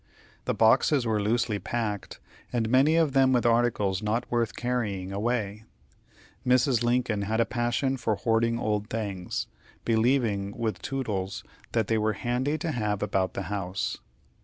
The 0.45 0.55
boxes 0.55 1.05
were 1.05 1.21
loosely 1.21 1.59
packed, 1.59 2.19
and 2.51 2.69
many 2.71 2.95
of 2.95 3.13
them 3.13 3.31
with 3.33 3.45
articles 3.45 4.01
not 4.01 4.25
worth 4.31 4.55
carrying 4.55 5.11
away. 5.11 5.63
Mrs. 6.43 6.81
Lincoln 6.81 7.21
had 7.21 7.39
a 7.39 7.45
passion 7.45 7.97
for 7.97 8.15
hoarding 8.15 8.57
old 8.57 8.89
things, 8.89 9.45
believing, 9.85 10.57
with 10.57 10.81
Toodles, 10.81 11.43
that 11.73 11.85
they 11.85 11.99
were 11.99 12.13
"handy 12.13 12.57
to 12.57 12.71
have 12.71 13.03
about 13.03 13.35
the 13.35 13.43
house." 13.53 13.99